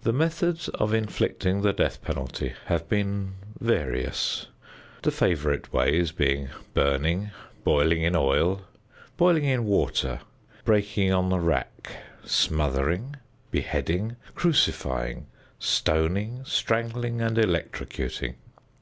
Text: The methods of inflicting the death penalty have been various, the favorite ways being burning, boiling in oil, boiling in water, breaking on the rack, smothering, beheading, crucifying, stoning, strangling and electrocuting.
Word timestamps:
The 0.00 0.14
methods 0.14 0.70
of 0.70 0.94
inflicting 0.94 1.60
the 1.60 1.74
death 1.74 2.00
penalty 2.00 2.54
have 2.68 2.88
been 2.88 3.34
various, 3.60 4.46
the 5.02 5.10
favorite 5.10 5.70
ways 5.74 6.10
being 6.10 6.48
burning, 6.72 7.32
boiling 7.62 8.00
in 8.02 8.16
oil, 8.16 8.62
boiling 9.18 9.44
in 9.44 9.64
water, 9.66 10.20
breaking 10.64 11.12
on 11.12 11.28
the 11.28 11.38
rack, 11.38 11.92
smothering, 12.24 13.16
beheading, 13.50 14.16
crucifying, 14.34 15.26
stoning, 15.58 16.40
strangling 16.46 17.20
and 17.20 17.36
electrocuting. 17.36 18.36